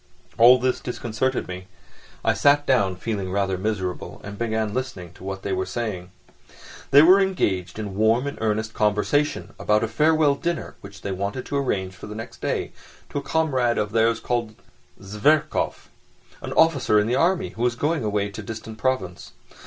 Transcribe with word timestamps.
All 0.39 0.57
this 0.57 0.79
disconcerted 0.79 1.47
me: 1.47 1.67
I 2.25 2.33
sat 2.33 2.65
down, 2.65 2.95
feeling 2.95 3.31
rather 3.31 3.55
miserable, 3.55 4.19
and 4.23 4.35
began 4.35 4.73
listening 4.73 5.13
to 5.13 5.23
what 5.23 5.43
they 5.43 5.53
were 5.53 5.67
saying. 5.67 6.09
They 6.89 7.03
were 7.03 7.19
engaged 7.21 7.77
in 7.77 7.93
warm 7.95 8.25
and 8.25 8.35
earnest 8.41 8.73
conversation 8.73 9.53
about 9.59 9.83
a 9.83 9.87
farewell 9.87 10.33
dinner 10.33 10.73
which 10.81 11.03
they 11.03 11.11
wanted 11.11 11.45
to 11.45 11.57
arrange 11.57 11.93
for 11.93 12.07
the 12.07 12.15
next 12.15 12.41
day 12.41 12.71
to 13.11 13.19
a 13.19 13.21
comrade 13.21 13.77
of 13.77 13.91
theirs 13.91 14.19
called 14.19 14.55
Zverkov, 15.03 15.89
an 16.41 16.51
officer 16.53 16.97
in 16.99 17.05
the 17.05 17.13
army, 17.15 17.49
who 17.49 17.61
was 17.61 17.75
going 17.75 18.03
away 18.03 18.29
to 18.29 18.41
a 18.41 18.43
distant 18.43 18.79
province. 18.79 19.33